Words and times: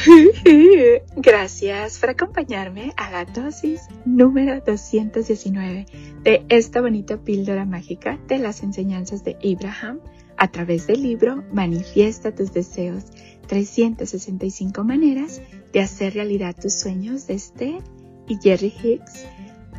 Gracias 1.16 1.98
por 1.98 2.10
acompañarme 2.10 2.92
a 2.96 3.10
la 3.10 3.24
dosis 3.24 3.82
número 4.04 4.60
219 4.60 5.86
de 6.22 6.44
esta 6.48 6.80
bonita 6.80 7.18
píldora 7.18 7.64
mágica 7.64 8.18
de 8.26 8.38
las 8.38 8.62
enseñanzas 8.62 9.24
de 9.24 9.36
Abraham 9.44 10.00
a 10.36 10.48
través 10.48 10.86
del 10.86 11.02
libro 11.02 11.44
Manifiesta 11.52 12.34
tus 12.34 12.52
deseos, 12.52 13.04
365 13.46 14.84
maneras 14.84 15.42
de 15.72 15.80
hacer 15.80 16.14
realidad 16.14 16.56
tus 16.60 16.74
sueños 16.74 17.26
de 17.26 17.34
este 17.34 17.78
y 18.26 18.38
Jerry 18.40 18.72
Hicks. 18.82 19.26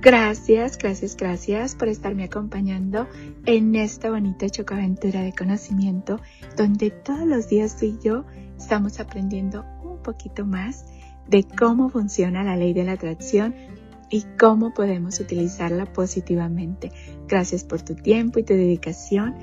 Gracias, 0.00 0.78
gracias, 0.78 1.16
gracias 1.16 1.74
por 1.74 1.88
estarme 1.88 2.24
acompañando 2.24 3.06
en 3.44 3.74
esta 3.74 4.10
bonita 4.10 4.48
chocaventura 4.48 5.22
de 5.22 5.34
conocimiento 5.34 6.20
donde 6.56 6.90
todos 6.90 7.26
los 7.26 7.48
días 7.48 7.76
tú 7.76 7.86
y 7.86 7.98
yo 8.02 8.24
estamos 8.56 9.00
aprendiendo 9.00 9.64
poquito 10.06 10.46
más 10.46 10.86
de 11.28 11.44
cómo 11.44 11.90
funciona 11.90 12.44
la 12.44 12.56
ley 12.56 12.72
de 12.72 12.84
la 12.84 12.92
atracción 12.92 13.54
y 14.08 14.24
cómo 14.38 14.72
podemos 14.72 15.18
utilizarla 15.18 15.84
positivamente. 15.92 16.92
Gracias 17.26 17.64
por 17.64 17.82
tu 17.82 17.96
tiempo 17.96 18.38
y 18.38 18.44
tu 18.44 18.54
dedicación. 18.54 19.34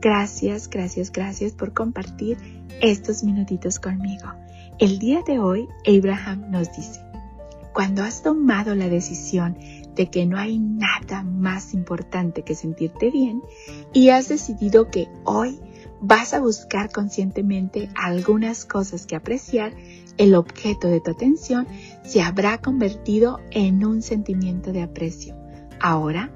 Gracias, 0.00 0.70
gracias, 0.70 1.10
gracias 1.10 1.52
por 1.52 1.74
compartir 1.74 2.38
estos 2.80 3.24
minutitos 3.24 3.80
conmigo. 3.80 4.28
El 4.78 4.98
día 4.98 5.22
de 5.26 5.38
hoy, 5.38 5.68
Abraham 5.86 6.50
nos 6.50 6.74
dice, 6.76 7.00
cuando 7.72 8.02
has 8.02 8.22
tomado 8.22 8.74
la 8.74 8.88
decisión 8.88 9.56
de 9.94 10.08
que 10.08 10.24
no 10.26 10.38
hay 10.38 10.58
nada 10.58 11.22
más 11.22 11.74
importante 11.74 12.42
que 12.42 12.54
sentirte 12.54 13.10
bien 13.10 13.42
y 13.92 14.10
has 14.10 14.28
decidido 14.28 14.90
que 14.90 15.08
hoy 15.24 15.60
vas 16.00 16.34
a 16.34 16.40
buscar 16.40 16.90
conscientemente 16.90 17.88
algunas 17.94 18.64
cosas 18.64 19.06
que 19.06 19.14
apreciar, 19.14 19.72
el 20.16 20.34
objeto 20.34 20.88
de 20.88 21.00
tu 21.00 21.10
atención 21.10 21.66
se 22.02 22.22
habrá 22.22 22.58
convertido 22.58 23.40
en 23.50 23.84
un 23.84 24.02
sentimiento 24.02 24.72
de 24.72 24.82
aprecio. 24.82 25.36
Ahora, 25.80 26.30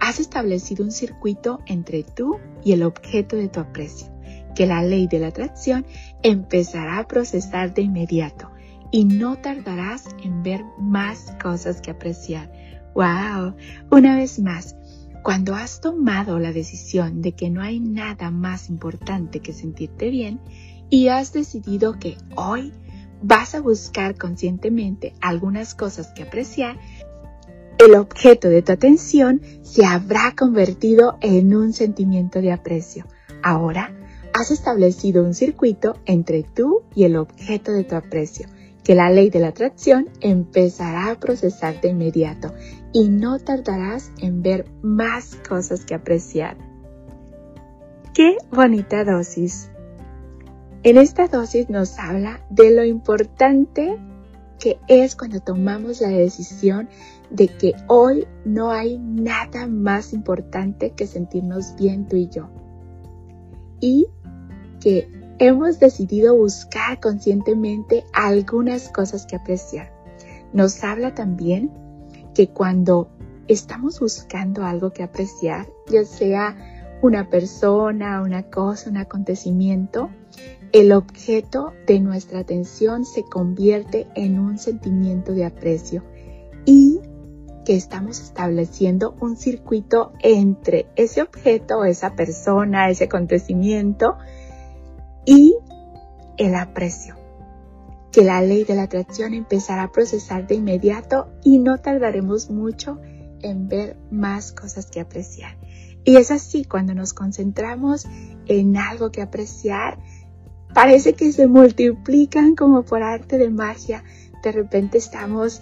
has 0.00 0.20
establecido 0.20 0.84
un 0.84 0.92
circuito 0.92 1.60
entre 1.66 2.02
tú 2.02 2.38
y 2.64 2.72
el 2.72 2.82
objeto 2.82 3.36
de 3.36 3.48
tu 3.48 3.60
aprecio, 3.60 4.08
que 4.54 4.66
la 4.66 4.82
ley 4.82 5.06
de 5.06 5.18
la 5.18 5.28
atracción 5.28 5.86
empezará 6.22 6.98
a 6.98 7.08
procesar 7.08 7.74
de 7.74 7.82
inmediato 7.82 8.50
y 8.90 9.04
no 9.04 9.36
tardarás 9.36 10.06
en 10.22 10.42
ver 10.42 10.64
más 10.78 11.32
cosas 11.42 11.80
que 11.80 11.90
apreciar. 11.90 12.50
¡Wow! 12.94 13.54
Una 13.90 14.16
vez 14.16 14.38
más, 14.38 14.76
cuando 15.22 15.54
has 15.54 15.80
tomado 15.80 16.38
la 16.38 16.52
decisión 16.52 17.20
de 17.20 17.32
que 17.32 17.50
no 17.50 17.60
hay 17.60 17.80
nada 17.80 18.30
más 18.30 18.70
importante 18.70 19.40
que 19.40 19.52
sentirte 19.52 20.10
bien 20.10 20.40
y 20.90 21.08
has 21.08 21.32
decidido 21.32 21.98
que 21.98 22.16
hoy 22.34 22.72
vas 23.22 23.54
a 23.54 23.60
buscar 23.60 24.16
conscientemente 24.16 25.14
algunas 25.20 25.74
cosas 25.74 26.08
que 26.14 26.22
apreciar, 26.22 26.76
el 27.78 27.94
objeto 27.94 28.48
de 28.48 28.62
tu 28.62 28.72
atención 28.72 29.40
se 29.62 29.84
habrá 29.84 30.34
convertido 30.36 31.16
en 31.20 31.54
un 31.54 31.72
sentimiento 31.72 32.40
de 32.40 32.52
aprecio. 32.52 33.06
Ahora 33.42 33.94
has 34.34 34.50
establecido 34.50 35.24
un 35.24 35.34
circuito 35.34 35.96
entre 36.04 36.42
tú 36.42 36.82
y 36.94 37.04
el 37.04 37.16
objeto 37.16 37.72
de 37.72 37.84
tu 37.84 37.94
aprecio 37.94 38.48
que 38.82 38.94
la 38.94 39.10
ley 39.10 39.28
de 39.28 39.40
la 39.40 39.48
atracción 39.48 40.08
empezará 40.20 41.10
a 41.10 41.20
procesar 41.20 41.80
de 41.80 41.90
inmediato 41.90 42.54
y 42.92 43.10
no 43.10 43.38
tardarás 43.38 44.10
en 44.18 44.42
ver 44.42 44.64
más 44.82 45.36
cosas 45.46 45.84
que 45.84 45.94
apreciar. 45.94 46.56
¡Qué 48.14 48.38
bonita 48.50 49.04
dosis! 49.04 49.70
En 50.84 50.96
esta 50.96 51.26
dosis 51.26 51.68
nos 51.68 51.98
habla 51.98 52.40
de 52.50 52.70
lo 52.70 52.84
importante 52.84 53.98
que 54.60 54.78
es 54.86 55.16
cuando 55.16 55.40
tomamos 55.40 56.00
la 56.00 56.08
decisión 56.08 56.88
de 57.30 57.48
que 57.48 57.74
hoy 57.88 58.26
no 58.44 58.70
hay 58.70 58.98
nada 58.98 59.66
más 59.66 60.12
importante 60.12 60.90
que 60.92 61.06
sentirnos 61.06 61.74
bien 61.76 62.06
tú 62.06 62.16
y 62.16 62.28
yo. 62.28 62.48
Y 63.80 64.06
que 64.80 65.08
hemos 65.38 65.80
decidido 65.80 66.36
buscar 66.36 67.00
conscientemente 67.00 68.04
algunas 68.12 68.88
cosas 68.88 69.26
que 69.26 69.36
apreciar. 69.36 69.92
Nos 70.52 70.82
habla 70.84 71.14
también 71.14 71.70
que 72.34 72.48
cuando 72.48 73.08
estamos 73.48 73.98
buscando 73.98 74.64
algo 74.64 74.92
que 74.92 75.02
apreciar, 75.02 75.66
ya 75.88 76.04
sea 76.04 76.56
una 77.02 77.28
persona, 77.28 78.22
una 78.22 78.44
cosa, 78.44 78.90
un 78.90 78.96
acontecimiento, 78.96 80.10
el 80.78 80.92
objeto 80.92 81.72
de 81.88 81.98
nuestra 81.98 82.38
atención 82.38 83.04
se 83.04 83.24
convierte 83.24 84.06
en 84.14 84.38
un 84.38 84.58
sentimiento 84.58 85.32
de 85.32 85.44
aprecio 85.44 86.04
y 86.64 87.00
que 87.64 87.74
estamos 87.74 88.20
estableciendo 88.20 89.16
un 89.20 89.36
circuito 89.36 90.12
entre 90.20 90.86
ese 90.94 91.20
objeto, 91.20 91.84
esa 91.84 92.14
persona, 92.14 92.90
ese 92.90 93.04
acontecimiento 93.04 94.18
y 95.26 95.56
el 96.36 96.54
aprecio, 96.54 97.16
que 98.12 98.22
la 98.22 98.40
ley 98.40 98.62
de 98.62 98.76
la 98.76 98.84
atracción 98.84 99.34
empezará 99.34 99.82
a 99.82 99.92
procesar 99.92 100.46
de 100.46 100.54
inmediato 100.54 101.28
y 101.42 101.58
no 101.58 101.78
tardaremos 101.78 102.50
mucho 102.50 103.00
en 103.42 103.66
ver 103.66 103.96
más 104.12 104.52
cosas 104.52 104.86
que 104.86 105.00
apreciar. 105.00 105.56
Y 106.04 106.16
es 106.16 106.30
así 106.30 106.64
cuando 106.64 106.94
nos 106.94 107.12
concentramos 107.12 108.06
en 108.46 108.76
algo 108.76 109.10
que 109.10 109.20
apreciar, 109.20 109.98
parece 110.74 111.14
que 111.14 111.32
se 111.32 111.46
multiplican 111.46 112.54
como 112.54 112.82
por 112.82 113.02
arte 113.02 113.38
de 113.38 113.50
magia. 113.50 114.04
De 114.42 114.52
repente 114.52 114.98
estamos 114.98 115.60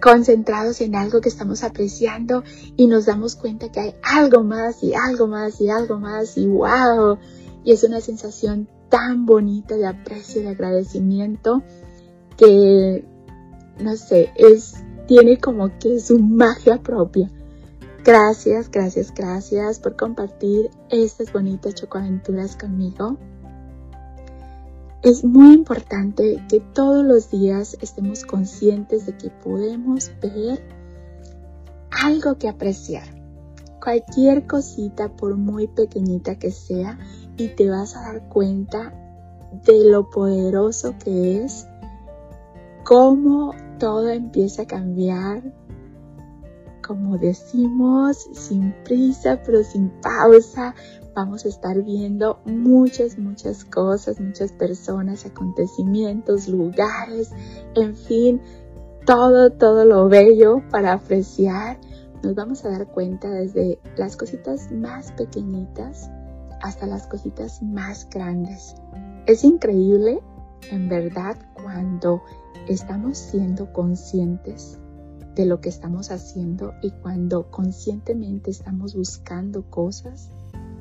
concentrados 0.00 0.80
en 0.80 0.96
algo 0.96 1.20
que 1.20 1.28
estamos 1.28 1.64
apreciando 1.64 2.44
y 2.76 2.86
nos 2.88 3.06
damos 3.06 3.36
cuenta 3.36 3.70
que 3.70 3.80
hay 3.80 3.94
algo 4.02 4.42
más 4.42 4.82
y 4.82 4.92
algo 4.94 5.26
más 5.26 5.60
y 5.60 5.70
algo 5.70 5.98
más 5.98 6.36
y 6.36 6.46
wow, 6.46 7.18
y 7.64 7.72
es 7.72 7.84
una 7.84 8.00
sensación 8.00 8.68
tan 8.90 9.24
bonita 9.24 9.76
de 9.76 9.86
aprecio, 9.86 10.42
de 10.42 10.50
agradecimiento, 10.50 11.62
que, 12.36 13.04
no 13.80 13.96
sé, 13.96 14.30
es, 14.36 14.74
tiene 15.06 15.38
como 15.38 15.78
que 15.78 15.98
su 16.00 16.18
magia 16.18 16.82
propia. 16.82 17.30
Gracias, 18.04 18.70
gracias, 18.70 19.12
gracias 19.14 19.78
por 19.78 19.96
compartir 19.96 20.70
estas 20.90 21.32
bonitas 21.32 21.74
chocoaventuras 21.74 22.56
conmigo. 22.56 23.16
Es 25.04 25.22
muy 25.22 25.52
importante 25.52 26.42
que 26.48 26.60
todos 26.60 27.04
los 27.04 27.30
días 27.30 27.76
estemos 27.82 28.24
conscientes 28.24 29.04
de 29.04 29.14
que 29.14 29.28
podemos 29.28 30.10
ver 30.22 30.66
algo 32.02 32.38
que 32.38 32.48
apreciar. 32.48 33.04
Cualquier 33.82 34.46
cosita, 34.46 35.14
por 35.14 35.36
muy 35.36 35.66
pequeñita 35.66 36.38
que 36.38 36.50
sea, 36.50 36.98
y 37.36 37.48
te 37.48 37.68
vas 37.68 37.94
a 37.94 38.00
dar 38.00 38.30
cuenta 38.30 38.94
de 39.66 39.90
lo 39.90 40.08
poderoso 40.08 40.94
que 40.96 41.44
es, 41.44 41.68
cómo 42.82 43.54
todo 43.78 44.08
empieza 44.08 44.62
a 44.62 44.66
cambiar, 44.66 45.42
como 46.86 47.18
decimos, 47.18 48.28
sin 48.32 48.72
prisa, 48.84 49.40
pero 49.44 49.62
sin 49.64 49.88
pausa. 50.00 50.74
Vamos 51.14 51.44
a 51.44 51.48
estar 51.48 51.80
viendo 51.82 52.40
muchas, 52.44 53.18
muchas 53.18 53.64
cosas, 53.64 54.20
muchas 54.20 54.52
personas, 54.52 55.24
acontecimientos, 55.24 56.48
lugares, 56.48 57.30
en 57.76 57.94
fin, 57.94 58.40
todo, 59.06 59.50
todo 59.50 59.84
lo 59.84 60.08
bello 60.08 60.62
para 60.70 60.92
apreciar. 60.92 61.78
Nos 62.22 62.34
vamos 62.34 62.64
a 62.64 62.70
dar 62.70 62.88
cuenta 62.88 63.30
desde 63.30 63.78
las 63.96 64.16
cositas 64.16 64.72
más 64.72 65.12
pequeñitas 65.12 66.10
hasta 66.62 66.86
las 66.86 67.06
cositas 67.06 67.62
más 67.62 68.08
grandes. 68.10 68.74
Es 69.26 69.44
increíble, 69.44 70.20
en 70.70 70.88
verdad, 70.88 71.36
cuando 71.62 72.22
estamos 72.66 73.18
siendo 73.18 73.72
conscientes 73.72 74.78
de 75.34 75.46
lo 75.46 75.60
que 75.60 75.68
estamos 75.68 76.10
haciendo 76.10 76.74
y 76.82 76.90
cuando 76.90 77.50
conscientemente 77.50 78.50
estamos 78.50 78.94
buscando 78.94 79.62
cosas 79.68 80.30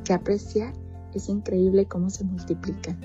que 0.03 0.13
apreciar, 0.13 0.73
es 1.13 1.29
increíble 1.29 1.85
cómo 1.85 2.09
se 2.09 2.23
multiplican. 2.23 2.99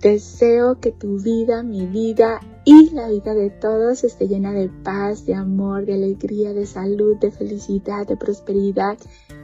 Deseo 0.00 0.80
que 0.80 0.90
tu 0.90 1.20
vida, 1.20 1.62
mi 1.62 1.86
vida 1.86 2.40
y 2.64 2.90
la 2.90 3.08
vida 3.08 3.34
de 3.34 3.50
todos 3.50 4.02
esté 4.02 4.26
llena 4.26 4.52
de 4.52 4.68
paz, 4.68 5.26
de 5.26 5.34
amor, 5.34 5.86
de 5.86 5.94
alegría, 5.94 6.52
de 6.52 6.66
salud, 6.66 7.16
de 7.18 7.30
felicidad, 7.30 8.06
de 8.06 8.16
prosperidad 8.16 8.98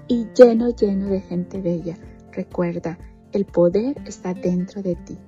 y 0.09 0.27
lleno, 0.37 0.71
lleno 0.71 1.07
de 1.07 1.21
gente 1.21 1.61
bella. 1.61 1.97
Recuerda, 2.33 2.99
el 3.33 3.45
poder 3.45 4.03
está 4.07 4.35
dentro 4.35 4.83
de 4.83 4.97
ti. 4.97 5.19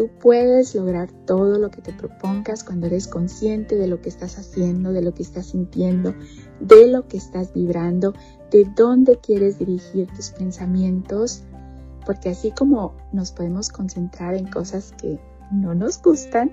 Tú 0.00 0.08
puedes 0.18 0.74
lograr 0.74 1.12
todo 1.26 1.58
lo 1.58 1.70
que 1.70 1.82
te 1.82 1.92
propongas 1.92 2.64
cuando 2.64 2.86
eres 2.86 3.06
consciente 3.06 3.76
de 3.76 3.86
lo 3.86 4.00
que 4.00 4.08
estás 4.08 4.38
haciendo, 4.38 4.94
de 4.94 5.02
lo 5.02 5.12
que 5.12 5.22
estás 5.22 5.48
sintiendo, 5.48 6.14
de 6.58 6.86
lo 6.86 7.06
que 7.06 7.18
estás 7.18 7.52
vibrando, 7.52 8.14
de 8.50 8.66
dónde 8.74 9.18
quieres 9.18 9.58
dirigir 9.58 10.06
tus 10.16 10.30
pensamientos, 10.30 11.42
porque 12.06 12.30
así 12.30 12.50
como 12.50 12.94
nos 13.12 13.32
podemos 13.32 13.68
concentrar 13.68 14.32
en 14.36 14.46
cosas 14.46 14.94
que 14.98 15.20
no 15.52 15.74
nos 15.74 16.00
gustan, 16.00 16.50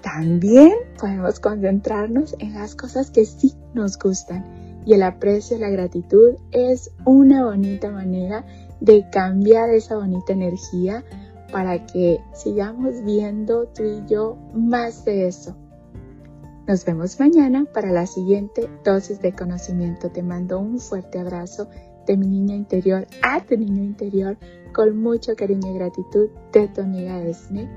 también 0.00 0.72
podemos 0.98 1.38
concentrarnos 1.38 2.34
en 2.38 2.54
las 2.54 2.74
cosas 2.74 3.10
que 3.10 3.26
sí 3.26 3.52
nos 3.74 3.98
gustan. 3.98 4.42
Y 4.86 4.94
el 4.94 5.02
aprecio 5.02 5.58
y 5.58 5.60
la 5.60 5.68
gratitud 5.68 6.36
es 6.50 6.92
una 7.04 7.44
bonita 7.44 7.90
manera 7.90 8.46
de 8.80 9.04
cambiar 9.10 9.68
esa 9.68 9.96
bonita 9.96 10.32
energía 10.32 11.04
para 11.50 11.86
que 11.86 12.20
sigamos 12.34 13.02
viendo 13.04 13.66
tú 13.68 13.82
y 13.82 14.04
yo 14.06 14.36
más 14.54 15.04
de 15.04 15.28
eso. 15.28 15.56
Nos 16.66 16.84
vemos 16.84 17.20
mañana 17.20 17.64
para 17.72 17.92
la 17.92 18.06
siguiente 18.06 18.68
dosis 18.84 19.20
de 19.20 19.32
conocimiento. 19.32 20.10
Te 20.10 20.22
mando 20.22 20.58
un 20.58 20.80
fuerte 20.80 21.20
abrazo 21.20 21.68
de 22.06 22.16
mi 22.16 22.26
niña 22.26 22.56
interior 22.56 23.06
a 23.22 23.40
tu 23.40 23.56
niño 23.56 23.84
interior 23.84 24.36
con 24.72 25.00
mucho 25.00 25.36
cariño 25.36 25.70
y 25.72 25.78
gratitud 25.78 26.28
de 26.52 26.68
tu 26.68 26.80
amiga 26.80 27.22
Esme. 27.22 27.68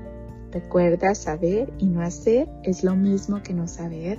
Recuerda, 0.50 1.14
saber 1.14 1.72
y 1.78 1.86
no 1.86 2.02
hacer 2.02 2.48
es 2.64 2.82
lo 2.82 2.96
mismo 2.96 3.42
que 3.42 3.54
no 3.54 3.68
saber. 3.68 4.18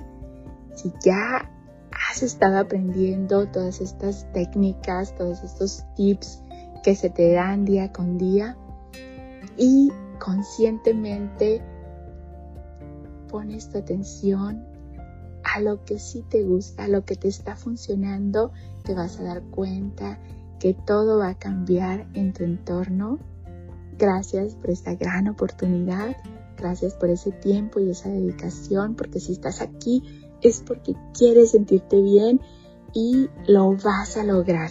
Si 0.74 0.90
ya 1.04 1.50
has 1.92 2.22
estado 2.22 2.58
aprendiendo 2.58 3.46
todas 3.48 3.80
estas 3.80 4.30
técnicas, 4.32 5.14
todos 5.16 5.42
estos 5.42 5.84
tips 5.94 6.42
que 6.82 6.94
se 6.94 7.10
te 7.10 7.32
dan 7.32 7.66
día 7.66 7.92
con 7.92 8.16
día 8.16 8.56
y 9.62 9.92
conscientemente 10.18 11.62
pones 13.28 13.70
tu 13.70 13.78
atención 13.78 14.64
a 15.44 15.60
lo 15.60 15.84
que 15.84 15.98
sí 15.98 16.22
te 16.28 16.42
gusta, 16.42 16.84
a 16.84 16.88
lo 16.88 17.04
que 17.04 17.16
te 17.16 17.28
está 17.28 17.56
funcionando, 17.56 18.52
te 18.84 18.94
vas 18.94 19.18
a 19.20 19.24
dar 19.24 19.42
cuenta 19.42 20.18
que 20.58 20.74
todo 20.74 21.18
va 21.18 21.28
a 21.28 21.38
cambiar 21.38 22.06
en 22.14 22.32
tu 22.32 22.44
entorno 22.44 23.18
Gracias 23.98 24.54
por 24.54 24.70
esta 24.70 24.94
gran 24.94 25.28
oportunidad. 25.28 26.16
Gracias 26.56 26.94
por 26.94 27.10
ese 27.10 27.30
tiempo 27.30 27.78
y 27.78 27.90
esa 27.90 28.08
dedicación, 28.08 28.96
porque 28.96 29.20
si 29.20 29.32
estás 29.32 29.60
aquí 29.60 30.02
es 30.40 30.60
porque 30.66 30.94
quieres 31.16 31.52
sentirte 31.52 32.00
bien 32.02 32.40
y 32.92 33.28
lo 33.46 33.76
vas 33.76 34.16
a 34.16 34.24
lograr. 34.24 34.70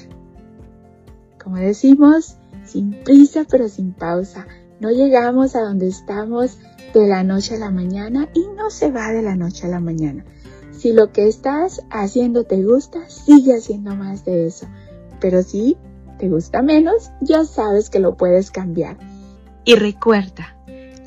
Como 1.42 1.58
decimos, 1.58 2.36
sin 2.66 2.92
prisa 3.04 3.46
pero 3.50 3.70
sin 3.70 3.94
pausa. 3.94 4.48
No 4.82 4.90
llegamos 4.90 5.56
a 5.56 5.62
donde 5.62 5.88
estamos 5.88 6.58
de 6.92 7.08
la 7.08 7.24
noche 7.24 7.54
a 7.54 7.60
la 7.60 7.70
mañana 7.70 8.28
y 8.34 8.48
no 8.58 8.72
se 8.72 8.90
va 8.90 9.10
de 9.12 9.22
la 9.22 9.36
noche 9.36 9.68
a 9.68 9.70
la 9.70 9.80
mañana. 9.80 10.26
Si 10.72 10.92
lo 10.92 11.12
que 11.12 11.28
estás 11.28 11.84
haciendo 11.92 12.46
te 12.46 12.64
gusta, 12.64 13.08
sigue 13.08 13.56
haciendo 13.56 13.96
más 13.96 14.26
de 14.26 14.48
eso. 14.48 14.66
Pero 15.20 15.44
si 15.44 15.78
te 16.18 16.30
gusta 16.30 16.64
menos, 16.64 17.12
ya 17.22 17.46
sabes 17.46 17.92
que 17.92 18.00
lo 18.00 18.18
puedes 18.18 18.50
cambiar. 18.50 18.98
Y 19.66 19.76
recuerda, 19.76 20.58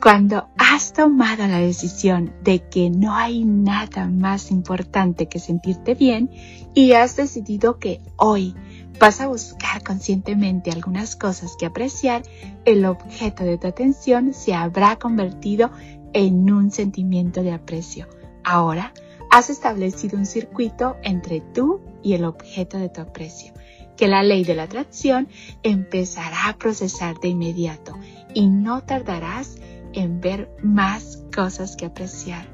cuando 0.00 0.46
has 0.56 0.92
tomado 0.92 1.48
la 1.48 1.58
decisión 1.58 2.32
de 2.44 2.60
que 2.60 2.90
no 2.90 3.16
hay 3.16 3.44
nada 3.44 4.06
más 4.06 4.52
importante 4.52 5.26
que 5.26 5.40
sentirte 5.40 5.96
bien 5.96 6.30
y 6.74 6.92
has 6.92 7.16
decidido 7.16 7.80
que 7.80 8.00
hoy 8.18 8.54
vas 8.98 9.20
a 9.20 9.28
buscar 9.28 9.82
conscientemente 9.82 10.70
algunas 10.70 11.16
cosas 11.16 11.56
que 11.58 11.66
apreciar, 11.66 12.22
el 12.64 12.84
objeto 12.84 13.44
de 13.44 13.58
tu 13.58 13.66
atención 13.66 14.32
se 14.32 14.54
habrá 14.54 14.96
convertido 14.96 15.70
en 16.12 16.50
un 16.50 16.70
sentimiento 16.70 17.42
de 17.42 17.52
aprecio. 17.52 18.08
Ahora 18.44 18.92
has 19.30 19.50
establecido 19.50 20.16
un 20.16 20.26
circuito 20.26 20.96
entre 21.02 21.40
tú 21.40 21.80
y 22.02 22.14
el 22.14 22.24
objeto 22.24 22.78
de 22.78 22.88
tu 22.88 23.00
aprecio, 23.00 23.52
que 23.96 24.06
la 24.06 24.22
ley 24.22 24.44
de 24.44 24.54
la 24.54 24.64
atracción 24.64 25.28
empezará 25.62 26.48
a 26.48 26.56
procesar 26.56 27.18
de 27.20 27.28
inmediato 27.28 27.98
y 28.32 28.48
no 28.48 28.82
tardarás 28.82 29.56
en 29.92 30.20
ver 30.20 30.50
más 30.62 31.24
cosas 31.34 31.76
que 31.76 31.86
apreciar. 31.86 32.46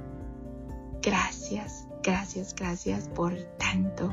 Gracias, 1.02 1.87
gracias, 2.02 2.54
gracias 2.54 3.08
por 3.08 3.34
tanto. 3.58 4.12